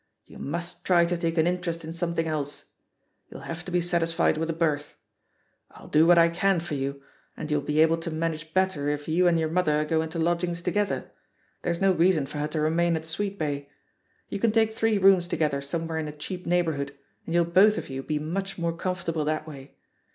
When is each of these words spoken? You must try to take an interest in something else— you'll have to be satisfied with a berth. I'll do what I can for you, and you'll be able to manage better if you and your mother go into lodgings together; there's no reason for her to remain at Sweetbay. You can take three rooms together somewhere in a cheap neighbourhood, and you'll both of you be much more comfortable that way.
You 0.25 0.39
must 0.39 0.83
try 0.83 1.05
to 1.05 1.15
take 1.15 1.37
an 1.37 1.45
interest 1.45 1.83
in 1.85 1.93
something 1.93 2.25
else— 2.27 2.71
you'll 3.29 3.41
have 3.41 3.63
to 3.65 3.71
be 3.71 3.81
satisfied 3.81 4.35
with 4.35 4.49
a 4.49 4.51
berth. 4.51 4.95
I'll 5.69 5.87
do 5.89 6.07
what 6.07 6.17
I 6.17 6.27
can 6.27 6.59
for 6.59 6.73
you, 6.73 7.03
and 7.37 7.51
you'll 7.51 7.61
be 7.61 7.81
able 7.81 7.97
to 7.97 8.09
manage 8.09 8.51
better 8.55 8.89
if 8.89 9.07
you 9.07 9.27
and 9.27 9.39
your 9.39 9.51
mother 9.51 9.85
go 9.85 10.01
into 10.01 10.17
lodgings 10.17 10.63
together; 10.63 11.11
there's 11.61 11.81
no 11.81 11.91
reason 11.91 12.25
for 12.25 12.39
her 12.39 12.47
to 12.47 12.61
remain 12.61 12.95
at 12.95 13.03
Sweetbay. 13.05 13.67
You 14.27 14.39
can 14.39 14.51
take 14.51 14.73
three 14.73 14.97
rooms 14.97 15.27
together 15.27 15.61
somewhere 15.61 15.99
in 15.99 16.07
a 16.07 16.11
cheap 16.17 16.47
neighbourhood, 16.47 16.95
and 17.27 17.35
you'll 17.35 17.45
both 17.45 17.77
of 17.77 17.87
you 17.89 18.01
be 18.01 18.17
much 18.17 18.57
more 18.57 18.75
comfortable 18.75 19.23
that 19.25 19.47
way. 19.47 19.75